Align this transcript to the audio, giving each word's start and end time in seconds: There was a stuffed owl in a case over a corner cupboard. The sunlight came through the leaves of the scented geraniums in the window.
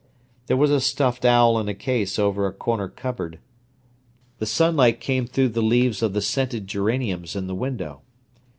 There 0.47 0.57
was 0.57 0.71
a 0.71 0.81
stuffed 0.81 1.25
owl 1.25 1.59
in 1.59 1.67
a 1.69 1.75
case 1.75 2.17
over 2.17 2.47
a 2.47 2.51
corner 2.53 2.87
cupboard. 2.89 3.37
The 4.39 4.47
sunlight 4.47 4.99
came 4.99 5.27
through 5.27 5.49
the 5.49 5.61
leaves 5.61 6.01
of 6.01 6.13
the 6.13 6.23
scented 6.23 6.65
geraniums 6.65 7.35
in 7.35 7.45
the 7.45 7.53
window. 7.53 8.01